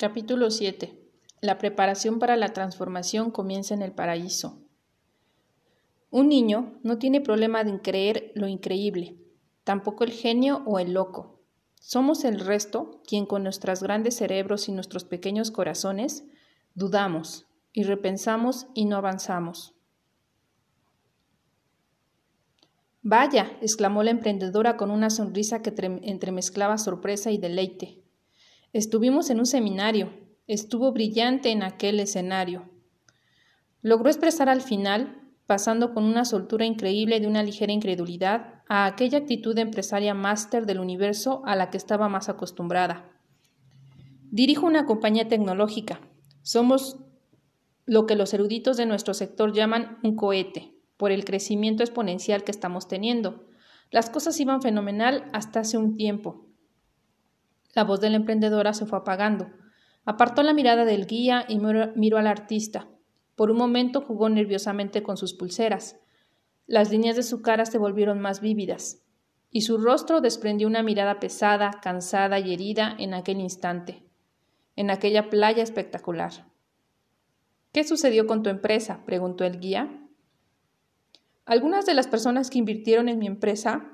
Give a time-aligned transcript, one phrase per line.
[0.00, 0.96] Capítulo 7.
[1.40, 4.62] La preparación para la transformación comienza en el paraíso.
[6.12, 9.16] Un niño no tiene problema en creer lo increíble,
[9.64, 11.40] tampoco el genio o el loco.
[11.80, 16.22] Somos el resto quien con nuestros grandes cerebros y nuestros pequeños corazones
[16.76, 19.74] dudamos y repensamos y no avanzamos.
[23.02, 28.04] Vaya, exclamó la emprendedora con una sonrisa que entremezclaba sorpresa y deleite.
[28.74, 30.12] Estuvimos en un seminario.
[30.46, 32.68] Estuvo brillante en aquel escenario.
[33.80, 39.18] Logró expresar al final, pasando con una soltura increíble de una ligera incredulidad a aquella
[39.18, 43.10] actitud empresaria máster del universo a la que estaba más acostumbrada.
[44.30, 46.00] Dirijo una compañía tecnológica.
[46.42, 46.98] Somos
[47.86, 52.50] lo que los eruditos de nuestro sector llaman un cohete, por el crecimiento exponencial que
[52.50, 53.46] estamos teniendo.
[53.90, 56.47] Las cosas iban fenomenal hasta hace un tiempo,
[57.78, 59.50] la voz de la emprendedora se fue apagando.
[60.04, 62.88] Apartó la mirada del guía y miró al artista.
[63.36, 65.96] Por un momento jugó nerviosamente con sus pulseras.
[66.66, 69.04] Las líneas de su cara se volvieron más vívidas,
[69.52, 74.02] y su rostro desprendió una mirada pesada, cansada y herida en aquel instante,
[74.74, 76.32] en aquella playa espectacular.
[77.70, 79.04] ¿Qué sucedió con tu empresa?
[79.06, 80.02] preguntó el guía.
[81.44, 83.92] Algunas de las personas que invirtieron en mi empresa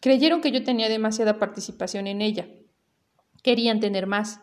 [0.00, 2.46] creyeron que yo tenía demasiada participación en ella
[3.42, 4.40] Querían tener más.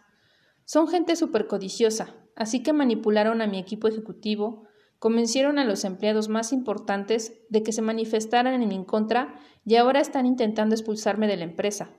[0.66, 4.68] Son gente súper codiciosa, así que manipularon a mi equipo ejecutivo,
[5.00, 10.02] convencieron a los empleados más importantes de que se manifestaran en mi contra y ahora
[10.02, 11.90] están intentando expulsarme de la empresa.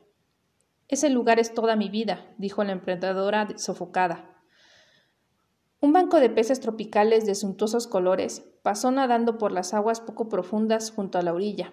[0.89, 4.43] Ese lugar es toda mi vida, dijo la emprendedora sofocada.
[5.81, 10.91] Un banco de peces tropicales de suntuosos colores pasó nadando por las aguas poco profundas
[10.91, 11.73] junto a la orilla.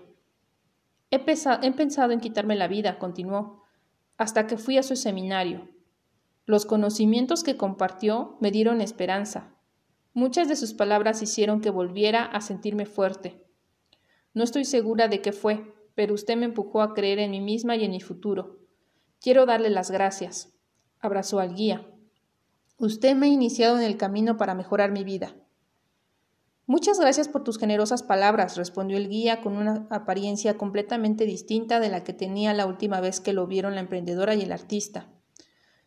[1.12, 3.67] He, he pensado en quitarme la vida, continuó
[4.18, 5.70] hasta que fui a su seminario.
[6.46, 9.56] Los conocimientos que compartió me dieron esperanza.
[10.14, 13.46] Muchas de sus palabras hicieron que volviera a sentirme fuerte.
[14.34, 17.76] No estoy segura de qué fue, pero usted me empujó a creer en mí misma
[17.76, 18.60] y en mi futuro.
[19.20, 20.54] Quiero darle las gracias.
[21.00, 21.88] Abrazó al guía.
[22.78, 25.36] Usted me ha iniciado en el camino para mejorar mi vida.
[26.70, 31.88] Muchas gracias por tus generosas palabras, respondió el guía con una apariencia completamente distinta de
[31.88, 35.08] la que tenía la última vez que lo vieron la emprendedora y el artista.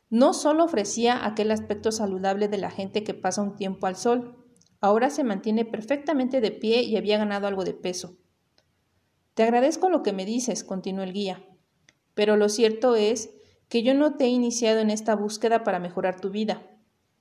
[0.09, 4.43] No solo ofrecía aquel aspecto saludable de la gente que pasa un tiempo al sol,
[4.81, 8.17] ahora se mantiene perfectamente de pie y había ganado algo de peso.
[9.35, 11.45] Te agradezco lo que me dices, continuó el guía,
[12.15, 13.35] pero lo cierto es
[13.69, 16.63] que yo no te he iniciado en esta búsqueda para mejorar tu vida.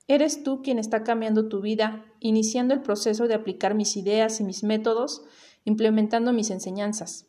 [0.09, 4.43] Eres tú quien está cambiando tu vida, iniciando el proceso de aplicar mis ideas y
[4.43, 5.21] mis métodos,
[5.65, 7.27] implementando mis enseñanzas.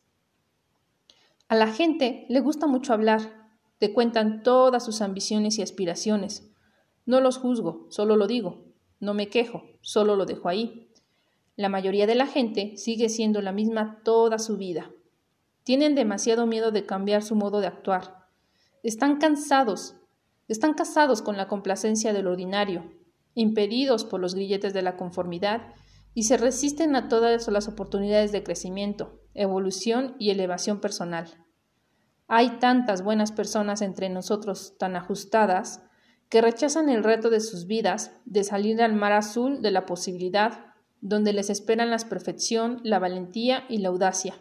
[1.47, 6.51] A la gente le gusta mucho hablar, te cuentan todas sus ambiciones y aspiraciones.
[7.05, 8.65] No los juzgo, solo lo digo.
[8.99, 10.89] No me quejo, solo lo dejo ahí.
[11.57, 14.91] La mayoría de la gente sigue siendo la misma toda su vida.
[15.65, 18.27] Tienen demasiado miedo de cambiar su modo de actuar.
[18.83, 19.97] Están cansados
[20.53, 22.93] están casados con la complacencia del ordinario,
[23.35, 25.75] impedidos por los grilletes de la conformidad,
[26.13, 31.29] y se resisten a todas las oportunidades de crecimiento, evolución y elevación personal.
[32.27, 35.83] Hay tantas buenas personas entre nosotros tan ajustadas
[36.29, 40.67] que rechazan el reto de sus vidas de salir al mar azul de la posibilidad,
[41.01, 44.35] donde les esperan la perfección, la valentía y la audacia.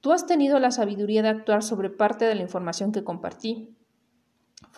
[0.00, 3.77] Tú has tenido la sabiduría de actuar sobre parte de la información que compartí,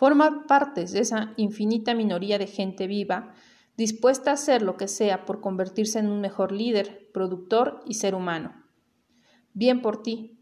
[0.01, 3.35] Forma partes de esa infinita minoría de gente viva,
[3.77, 8.15] dispuesta a hacer lo que sea por convertirse en un mejor líder, productor y ser
[8.15, 8.65] humano.
[9.53, 10.39] Bien por ti.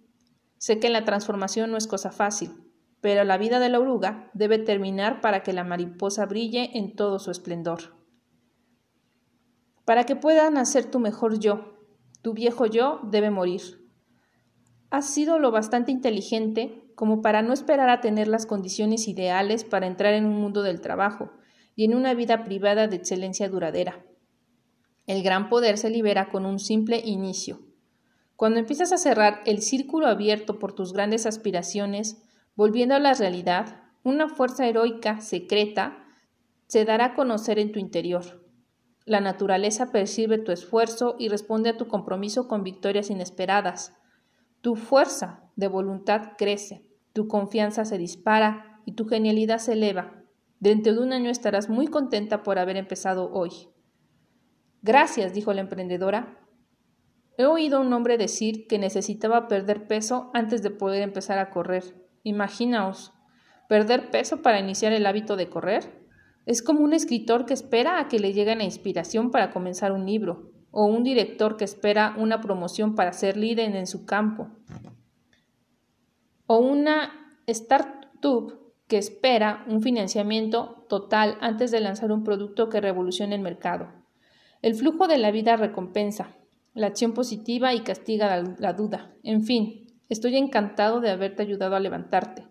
[0.60, 2.52] Sé que la transformación no es cosa fácil,
[3.02, 7.20] pero la vida de la oruga debe terminar para que la mariposa brille en todo
[7.20, 7.98] su esplendor.
[9.84, 11.84] Para que pueda nacer tu mejor yo,
[12.22, 13.90] tu viejo yo debe morir.
[14.90, 19.88] Has sido lo bastante inteligente como para no esperar a tener las condiciones ideales para
[19.88, 21.32] entrar en un mundo del trabajo
[21.74, 24.04] y en una vida privada de excelencia duradera.
[25.08, 27.62] El gran poder se libera con un simple inicio.
[28.36, 32.22] Cuando empiezas a cerrar el círculo abierto por tus grandes aspiraciones,
[32.58, 36.04] volviendo a la realidad, una fuerza heroica secreta
[36.68, 38.44] se dará a conocer en tu interior.
[39.06, 43.94] La naturaleza percibe tu esfuerzo y responde a tu compromiso con victorias inesperadas.
[44.60, 46.89] Tu fuerza de voluntad crece
[47.20, 50.24] tu confianza se dispara y tu genialidad se eleva.
[50.62, 53.52] Dentro de un año estarás muy contenta por haber empezado hoy.
[54.84, 56.40] Gracias, dijo la emprendedora.
[57.38, 61.50] He oído a un hombre decir que necesitaba perder peso antes de poder empezar a
[61.50, 62.08] correr.
[62.24, 63.12] Imaginaos,
[63.68, 66.08] perder peso para iniciar el hábito de correr.
[66.46, 70.06] Es como un escritor que espera a que le llegue la inspiración para comenzar un
[70.06, 74.48] libro, o un director que espera una promoción para ser líder en su campo,
[76.52, 83.36] o una startup que espera un financiamiento total antes de lanzar un producto que revolucione
[83.36, 83.90] el mercado.
[84.64, 86.38] El flujo de la vida recompensa,
[86.74, 89.14] la acción positiva y castiga la, la duda.
[89.22, 92.48] En fin, estoy encantado de haberte ayudado a levantarte,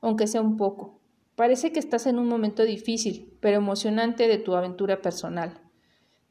[0.00, 1.00] aunque sea un poco.
[1.34, 5.60] Parece que estás en un momento difícil, pero emocionante de tu aventura personal.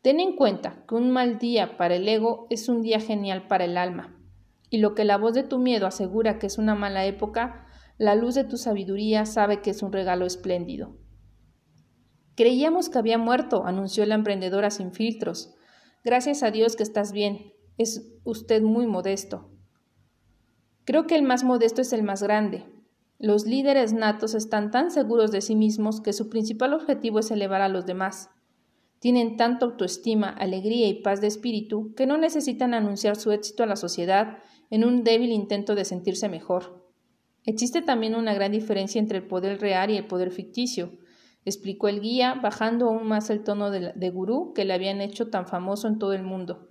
[0.02, 3.66] Ten en cuenta que un mal día para el ego es un día genial para
[3.66, 4.19] el alma.
[4.70, 7.66] Y lo que la voz de tu miedo asegura que es una mala época,
[7.98, 10.98] la luz de tu sabiduría sabe que es un regalo espléndido.
[12.36, 15.54] Creíamos que había muerto, anunció la emprendedora sin filtros.
[16.06, 17.52] Gracias a Dios que estás bien.
[17.78, 19.52] Es usted muy modesto.
[20.86, 22.66] Creo que el más modesto es el más grande.
[23.18, 27.62] Los líderes natos están tan seguros de sí mismos que su principal objetivo es elevar
[27.62, 28.30] a los demás.
[29.00, 33.66] Tienen tanta autoestima, alegría y paz de espíritu que no necesitan anunciar su éxito a
[33.66, 34.38] la sociedad
[34.70, 36.86] en un débil intento de sentirse mejor.
[37.46, 40.92] Existe también una gran diferencia entre el poder real y el poder ficticio,
[41.46, 45.30] explicó el guía, bajando aún más el tono de, de gurú que le habían hecho
[45.30, 46.70] tan famoso en todo el mundo.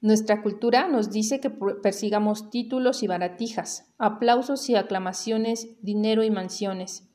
[0.00, 7.08] Nuestra cultura nos dice que persigamos títulos y baratijas, aplausos y aclamaciones, dinero y mansiones.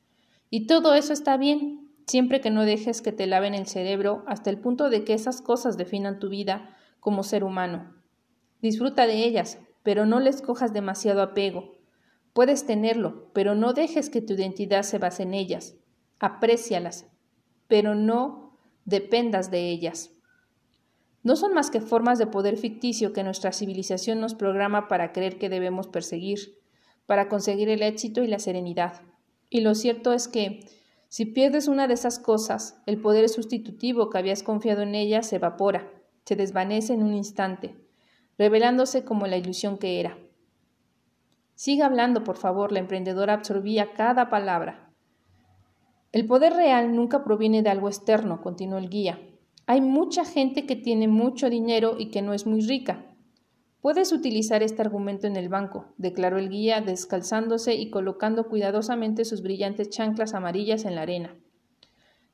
[0.50, 4.50] Y todo eso está bien, siempre que no dejes que te laven el cerebro hasta
[4.50, 8.01] el punto de que esas cosas definan tu vida como ser humano.
[8.62, 11.74] Disfruta de ellas, pero no les cojas demasiado apego.
[12.32, 15.74] Puedes tenerlo, pero no dejes que tu identidad se base en ellas.
[16.18, 17.06] Aprécialas,
[17.68, 18.56] pero no
[18.86, 20.12] dependas de ellas
[21.22, 25.38] no son más que formas de poder ficticio que nuestra civilización nos programa para creer
[25.38, 26.58] que debemos perseguir,
[27.06, 29.02] para conseguir el éxito y la serenidad.
[29.48, 30.66] Y lo cierto es que,
[31.08, 35.36] si pierdes una de esas cosas, el poder sustitutivo que habías confiado en ella se
[35.36, 35.92] evapora,
[36.24, 37.76] se desvanece en un instante,
[38.42, 40.18] revelándose como la ilusión que era.
[41.54, 44.90] Siga hablando, por favor, la emprendedora absorbía cada palabra.
[46.10, 49.20] El poder real nunca proviene de algo externo, continuó el guía,
[49.68, 53.06] hay mucha gente que tiene mucho dinero y que no es muy rica.
[53.80, 59.40] Puedes utilizar este argumento en el banco, declaró el guía, descalzándose y colocando cuidadosamente sus
[59.40, 61.36] brillantes chanclas amarillas en la arena.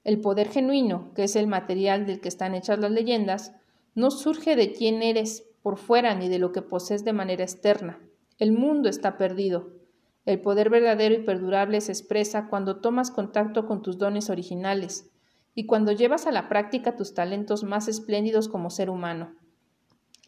[0.05, 3.53] El poder genuino, que es el material del que están hechas las leyendas,
[3.95, 8.01] no surge de quién eres por fuera ni de lo que posees de manera externa.
[8.39, 9.69] El mundo está perdido.
[10.25, 15.11] El poder verdadero y perdurable se expresa cuando tomas contacto con tus dones originales,
[15.55, 19.35] y cuando llevas a la práctica tus talentos más espléndidos como ser humano.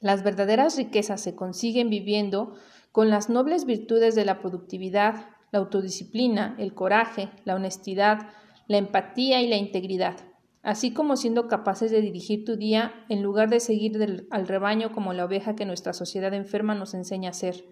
[0.03, 2.53] Las verdaderas riquezas se consiguen viviendo
[2.93, 8.29] con las nobles virtudes de la productividad, la autodisciplina, el coraje, la honestidad,
[8.69, 10.19] la empatía y la integridad,
[10.63, 15.13] así como siendo capaces de dirigir tu día en lugar de seguir al rebaño como
[15.13, 17.65] la oveja que nuestra sociedad enferma nos enseña a ser.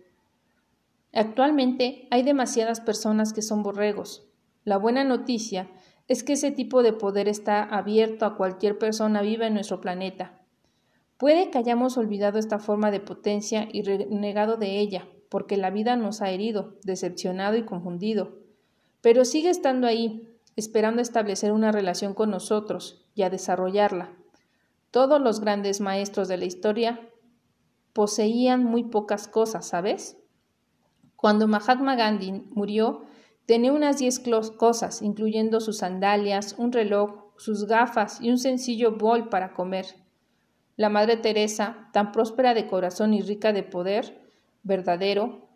[1.12, 4.26] Actualmente hay demasiadas personas que son borregos.
[4.64, 5.70] La buena noticia
[6.06, 10.40] es que ese tipo de poder está abierto a cualquier persona viva en nuestro planeta.
[11.19, 15.96] Puede que hayamos olvidado esta forma de potencia y renegado de ella, porque la vida
[15.96, 18.38] nos ha herido, decepcionado y confundido,
[19.00, 24.12] pero sigue estando ahí, esperando establecer una relación con nosotros y a desarrollarla.
[24.91, 27.00] Todos los grandes maestros de la historia
[27.93, 30.19] poseían muy pocas cosas, ¿sabes?
[31.17, 33.07] Cuando Mahatma Gandhi murió,
[33.49, 34.21] Tenía unas diez
[34.59, 39.87] cosas, incluyendo sus sandalias, un reloj, sus gafas y un sencillo bol para comer.
[40.77, 44.21] La Madre Teresa, tan próspera de corazón y rica de poder
[44.65, 45.48] verdadero,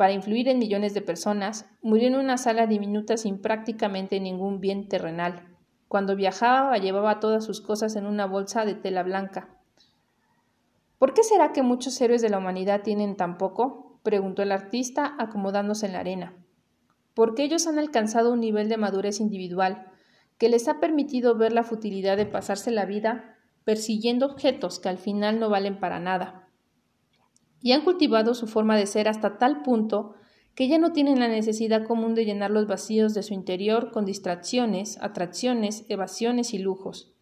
[0.00, 4.88] para influir en millones de personas, murió en una sala diminuta sin prácticamente ningún bien
[4.88, 5.58] terrenal.
[5.88, 9.58] Cuando viajaba llevaba todas sus cosas en una bolsa de tela blanca.
[10.96, 14.00] ¿Por qué será que muchos héroes de la humanidad tienen tan poco?
[14.02, 16.34] preguntó el artista, acomodándose en la arena
[17.14, 19.86] porque ellos han alcanzado un nivel de madurez individual
[20.38, 24.96] que les ha permitido ver la futilidad de pasarse la vida persiguiendo objetos que al
[24.96, 26.48] final no valen para nada.
[27.62, 30.14] Y han cultivado su forma de ser hasta tal punto
[30.54, 34.04] que ya no tienen la necesidad común de llenar los vacíos de su interior con
[34.04, 37.12] distracciones, atracciones, evasiones y lujos.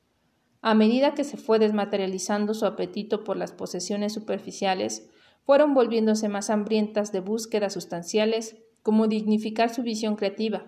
[0.61, 5.09] A medida que se fue desmaterializando su apetito por las posesiones superficiales,
[5.45, 10.67] fueron volviéndose más hambrientas de búsquedas sustanciales como dignificar su visión creativa,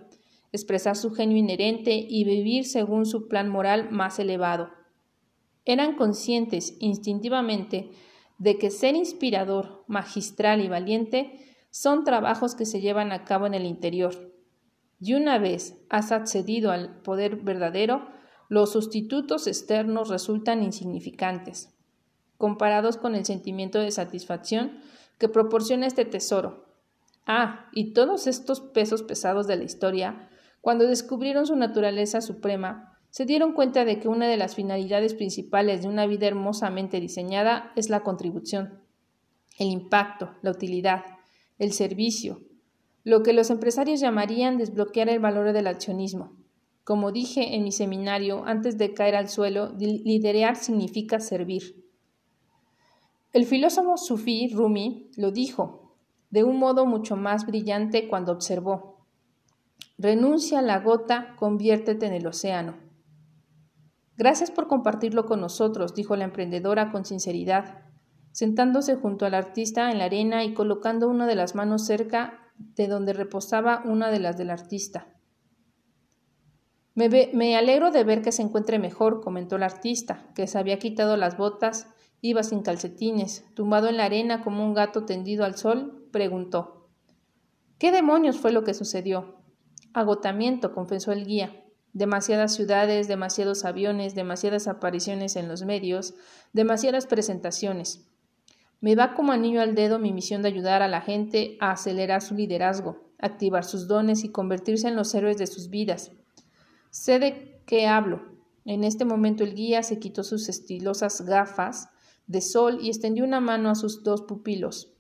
[0.52, 4.70] expresar su genio inherente y vivir según su plan moral más elevado.
[5.64, 7.90] Eran conscientes instintivamente
[8.40, 13.52] de que ser inspirador, magistral y valiente son trabajos que se llevan a cabo en
[13.52, 14.32] el interior.
[14.98, 18.08] Y una vez has accedido al poder verdadero,
[18.48, 21.76] los sustitutos externos resultan insignificantes,
[22.38, 24.80] comparados con el sentimiento de satisfacción
[25.18, 26.64] que proporciona este tesoro.
[27.26, 30.30] Ah, y todos estos pesos pesados de la historia,
[30.62, 35.82] cuando descubrieron su naturaleza suprema, se dieron cuenta de que una de las finalidades principales
[35.82, 38.80] de una vida hermosamente diseñada es la contribución,
[39.58, 41.04] el impacto, la utilidad,
[41.58, 42.40] el servicio,
[43.04, 46.36] lo que los empresarios llamarían desbloquear el valor del accionismo.
[46.84, 51.84] Como dije en mi seminario antes de caer al suelo, liderar significa servir.
[53.32, 55.94] El filósofo sufí Rumi lo dijo
[56.30, 59.04] de un modo mucho más brillante cuando observó
[59.98, 62.89] Renuncia a la gota, conviértete en el océano.
[64.20, 67.78] Gracias por compartirlo con nosotros, dijo la emprendedora con sinceridad,
[68.32, 72.86] sentándose junto al artista en la arena y colocando una de las manos cerca de
[72.86, 75.06] donde reposaba una de las del artista.
[76.94, 81.16] Me, alegro de ver que se encuentre mejor, comentó el artista, que se había quitado
[81.16, 81.86] las botas,
[82.20, 86.90] iba sin calcetines, tumbado en la arena como un gato tendido al sol, preguntó
[87.78, 89.40] ¿Qué demonios fue lo que sucedió?
[89.94, 91.59] Agotamiento, confesó el guía.
[91.92, 96.14] Demasiadas ciudades, demasiados aviones, demasiadas apariciones en los medios,
[96.52, 98.06] demasiadas presentaciones.
[98.80, 102.22] Me va como anillo al dedo mi misión de ayudar a la gente a acelerar
[102.22, 106.12] su liderazgo, activar sus dones y convertirse en los héroes de sus vidas.
[106.90, 108.22] Sé de qué hablo.
[108.64, 111.90] En este momento el guía se quitó sus estilosas gafas
[112.26, 114.94] de sol y extendió una mano a sus dos pupilos.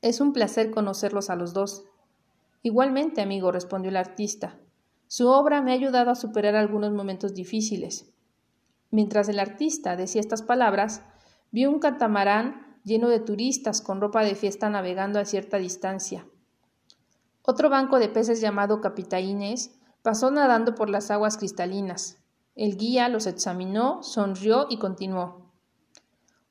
[0.00, 1.84] Es un placer conocerlos a los dos.
[2.62, 4.58] Igualmente, amigo, respondió el artista.
[5.14, 8.10] Su obra me ha ayudado a superar algunos momentos difíciles.
[8.90, 11.02] Mientras el artista decía estas palabras,
[11.50, 16.26] vio un catamarán lleno de turistas con ropa de fiesta navegando a cierta distancia.
[17.42, 22.16] Otro banco de peces llamado Capitaines pasó nadando por las aguas cristalinas.
[22.54, 25.52] El guía los examinó, sonrió y continuó.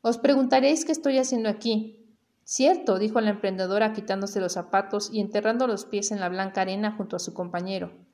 [0.01, 2.15] Os preguntaréis qué estoy haciendo aquí.
[2.43, 6.91] Cierto, dijo la emprendedora quitándose los zapatos y enterrando los pies en la blanca arena
[6.95, 8.10] junto a su compañero.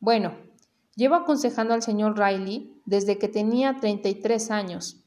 [0.00, 0.34] Bueno,
[0.94, 5.04] llevo aconsejando al señor Riley desde que tenía treinta y tres años.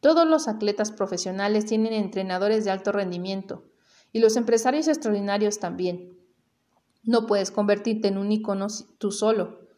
[0.00, 3.64] Todos los atletas profesionales tienen entrenadores de alto rendimiento
[4.12, 6.18] y los empresarios extraordinarios también.
[7.04, 8.66] No puedes convertirte en un ícono
[8.98, 9.68] tú solo.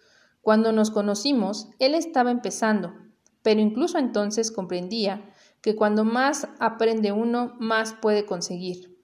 [0.41, 2.95] Cuando nos conocimos, él estaba empezando,
[3.43, 5.31] pero incluso entonces comprendía
[5.61, 8.99] que cuando más aprende uno, más puede conseguir.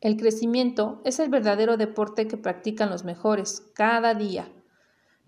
[0.00, 4.50] El crecimiento es el verdadero deporte que practican los mejores cada día.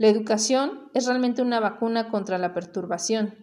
[0.00, 3.34] La educación es realmente una vacuna contra la perturbación,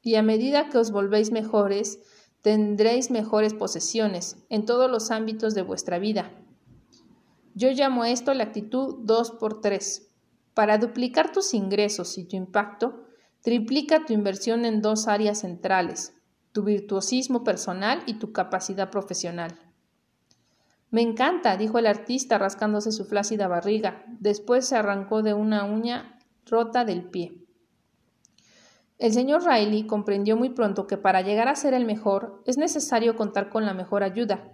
[0.00, 1.98] y a medida que os volvéis mejores,
[2.40, 6.30] tendréis mejores posesiones en todos los ámbitos de vuestra vida.
[7.56, 10.08] Yo llamo esto la actitud 2 por 3.
[10.54, 13.06] Para duplicar tus ingresos y tu impacto,
[13.42, 16.14] triplica tu inversión en dos áreas centrales,
[16.52, 19.63] tu virtuosismo personal y tu capacidad profesional.
[20.94, 24.04] Me encanta, dijo el artista rascándose su flácida barriga.
[24.20, 27.44] Después se arrancó de una uña rota del pie.
[28.98, 33.16] El señor Riley comprendió muy pronto que para llegar a ser el mejor es necesario
[33.16, 34.52] contar con la mejor ayuda.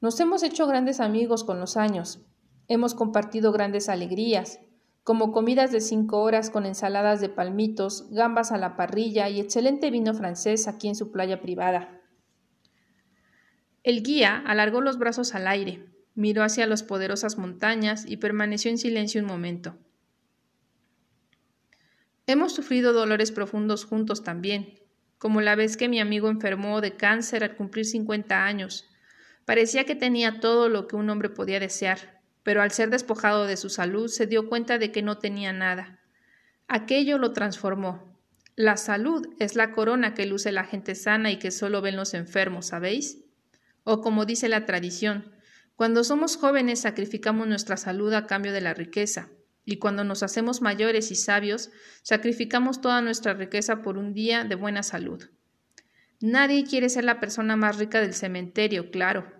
[0.00, 2.24] Nos hemos hecho grandes amigos con los años.
[2.66, 4.60] Hemos compartido grandes alegrías,
[5.02, 9.90] como comidas de cinco horas con ensaladas de palmitos, gambas a la parrilla y excelente
[9.90, 12.00] vino francés aquí en su playa privada.
[13.84, 18.78] El guía alargó los brazos al aire, miró hacia las poderosas montañas y permaneció en
[18.78, 19.76] silencio un momento.
[22.26, 24.80] Hemos sufrido dolores profundos juntos también,
[25.18, 28.88] como la vez que mi amigo enfermó de cáncer al cumplir 50 años.
[29.44, 33.58] Parecía que tenía todo lo que un hombre podía desear, pero al ser despojado de
[33.58, 36.00] su salud se dio cuenta de que no tenía nada.
[36.68, 38.18] Aquello lo transformó.
[38.56, 42.14] La salud es la corona que luce la gente sana y que solo ven los
[42.14, 43.23] enfermos, ¿sabéis?
[43.84, 45.32] O como dice la tradición,
[45.76, 49.30] cuando somos jóvenes sacrificamos nuestra salud a cambio de la riqueza,
[49.64, 51.70] y cuando nos hacemos mayores y sabios,
[52.02, 55.30] sacrificamos toda nuestra riqueza por un día de buena salud.
[56.20, 59.30] Nadie quiere ser la persona más rica del cementerio, claro.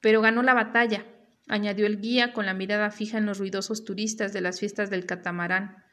[0.00, 1.06] Pero ganó la batalla,
[1.46, 5.06] añadió el guía con la mirada fija en los ruidosos turistas de las fiestas del
[5.06, 5.84] catamarán.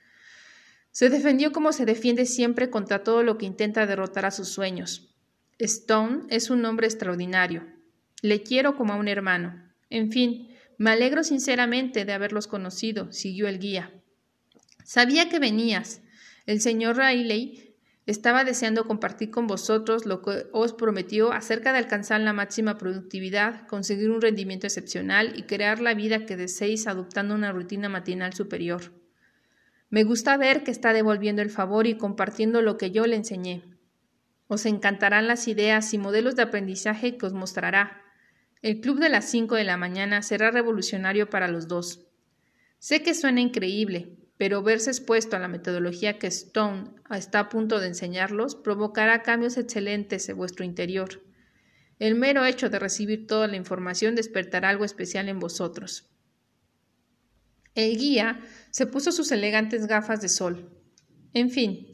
[0.92, 5.15] Se defendió como se defiende siempre contra todo lo que intenta derrotar a sus sueños.
[5.60, 7.66] Stone es un hombre extraordinario.
[8.22, 9.64] Le quiero como a un hermano.
[9.90, 13.94] En fin, me alegro sinceramente de haberlos conocido, siguió el guía.
[14.84, 16.02] Sabía que venías.
[16.46, 17.66] El señor Riley
[18.06, 23.66] Estaba deseando compartir con vosotros lo que os prometió acerca de alcanzar la máxima productividad,
[23.66, 28.94] conseguir un rendimiento excepcional y crear la vida que deseéis adoptando una rutina matinal superior.
[29.90, 33.64] Me gusta ver que está devolviendo el favor y compartiendo lo que yo le enseñé.
[34.48, 38.02] Os encantarán las ideas y modelos de aprendizaje que os mostrará.
[38.62, 42.06] El club de las 5 de la mañana será revolucionario para los dos.
[42.80, 47.80] Sé que suena increíble, pero verse expuesto a la metodología que Stone está a punto
[47.80, 51.24] de enseñarlos provocará cambios excelentes en vuestro interior.
[51.98, 56.10] El mero hecho de recibir toda la información despertará algo especial en vosotros.
[57.74, 60.70] El guía se puso sus elegantes gafas de sol.
[61.34, 61.88] En fin,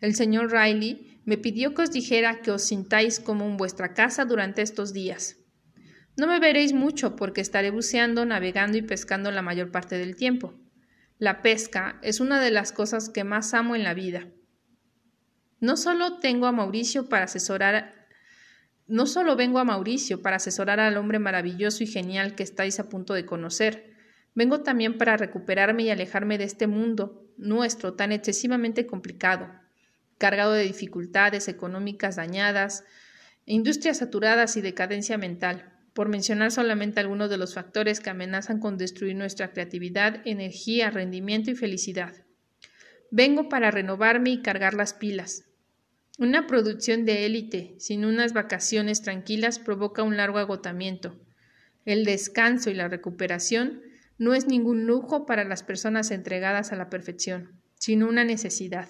[0.00, 4.24] el señor Riley me pidió que os dijera que os sintáis como en vuestra casa
[4.24, 5.36] durante estos días.
[6.16, 10.54] No me veréis mucho porque estaré buceando, navegando y pescando la mayor parte del tiempo.
[11.18, 14.28] La pesca es una de las cosas que más amo en la vida.
[15.60, 18.08] No solo tengo a Mauricio para asesorar
[18.86, 22.88] no solo vengo a Mauricio para asesorar al hombre maravilloso y genial que estáis a
[22.88, 23.98] punto de conocer,
[24.34, 29.50] Vengo también para recuperarme y alejarme de este mundo nuestro tan excesivamente complicado,
[30.18, 32.84] cargado de dificultades económicas dañadas,
[33.46, 38.76] industrias saturadas y decadencia mental, por mencionar solamente algunos de los factores que amenazan con
[38.76, 42.14] destruir nuestra creatividad, energía, rendimiento y felicidad.
[43.10, 45.44] Vengo para renovarme y cargar las pilas.
[46.18, 51.18] Una producción de élite sin unas vacaciones tranquilas provoca un largo agotamiento.
[51.84, 53.82] El descanso y la recuperación
[54.18, 58.88] no es ningún lujo para las personas entregadas a la perfección, sino una necesidad.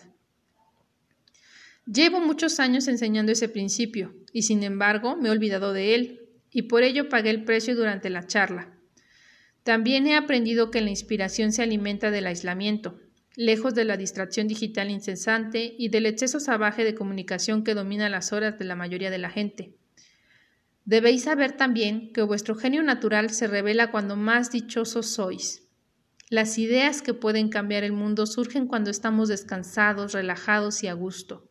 [1.90, 6.62] Llevo muchos años enseñando ese principio, y sin embargo me he olvidado de él, y
[6.62, 8.76] por ello pagué el precio durante la charla.
[9.62, 12.98] También he aprendido que la inspiración se alimenta del aislamiento,
[13.36, 18.34] lejos de la distracción digital incesante y del exceso salvaje de comunicación que domina las
[18.34, 19.74] horas de la mayoría de la gente.
[20.84, 25.62] Debéis saber también que vuestro genio natural se revela cuando más dichosos sois.
[26.28, 31.47] Las ideas que pueden cambiar el mundo surgen cuando estamos descansados, relajados y a gusto.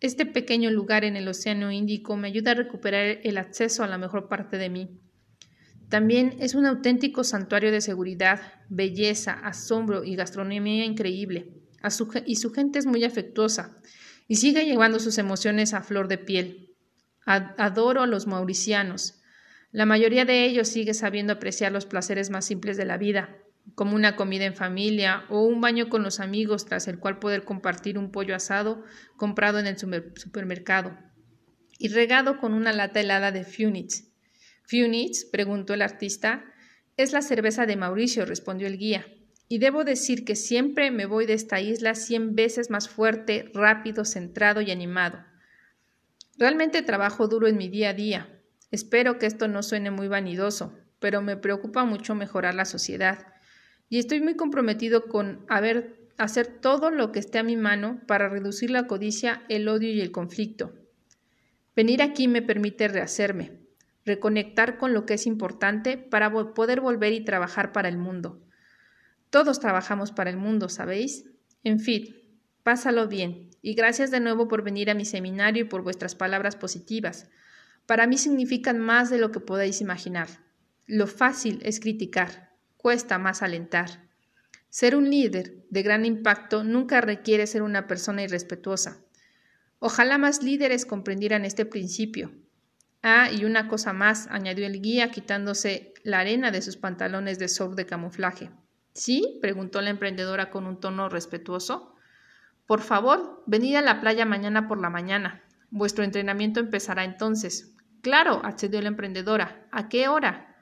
[0.00, 3.98] Este pequeño lugar en el Océano Índico me ayuda a recuperar el acceso a la
[3.98, 4.98] mejor parte de mí.
[5.90, 11.52] También es un auténtico santuario de seguridad, belleza, asombro y gastronomía increíble.
[12.26, 13.76] y su gente es muy afectuosa
[14.28, 16.76] y sigue llevando sus emociones a flor de piel.
[17.26, 19.20] Adoro a los mauricianos.
[19.72, 23.36] La mayoría de ellos sigue sabiendo apreciar los placeres más simples de la vida,
[23.74, 27.44] como una comida en familia o un baño con los amigos tras el cual poder
[27.44, 28.84] compartir un pollo asado
[29.16, 30.96] comprado en el supermercado
[31.78, 34.10] y regado con una lata helada de Funitz.
[34.64, 36.44] Funitz, preguntó el artista,
[36.96, 39.06] es la cerveza de Mauricio, respondió el guía.
[39.48, 44.04] Y debo decir que siempre me voy de esta isla cien veces más fuerte, rápido,
[44.04, 45.24] centrado y animado.
[46.36, 48.40] Realmente trabajo duro en mi día a día.
[48.70, 53.26] Espero que esto no suene muy vanidoso, pero me preocupa mucho mejorar la sociedad.
[53.90, 55.44] Y estoy muy comprometido con
[56.16, 60.00] hacer todo lo que esté a mi mano para reducir la codicia, el odio y
[60.00, 60.72] el conflicto.
[61.74, 63.58] Venir aquí me permite rehacerme,
[64.06, 68.40] reconectar con lo que es importante para poder volver y trabajar para el mundo.
[69.28, 71.24] Todos trabajamos para el mundo, ¿sabéis?
[71.64, 72.16] En fin,
[72.62, 76.54] pásalo bien y gracias de nuevo por venir a mi seminario y por vuestras palabras
[76.54, 77.28] positivas.
[77.86, 80.28] Para mí significan más de lo que podéis imaginar.
[80.86, 82.49] Lo fácil es criticar,
[82.80, 84.08] cuesta más alentar.
[84.70, 89.02] Ser un líder de gran impacto nunca requiere ser una persona irrespetuosa.
[89.80, 92.32] Ojalá más líderes comprendieran este principio.
[93.02, 97.48] Ah, y una cosa más, añadió el guía quitándose la arena de sus pantalones de
[97.48, 98.50] surf de camuflaje.
[98.92, 99.38] ¿Sí?
[99.40, 101.94] preguntó la emprendedora con un tono respetuoso.
[102.66, 105.42] Por favor, venid a la playa mañana por la mañana.
[105.70, 107.74] Vuestro entrenamiento empezará entonces.
[108.02, 109.66] Claro, accedió la emprendedora.
[109.70, 110.56] ¿A qué hora?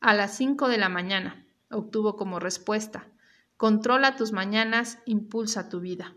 [0.00, 3.08] A las cinco de la mañana, obtuvo como respuesta.
[3.56, 6.14] Controla tus mañanas, impulsa tu vida.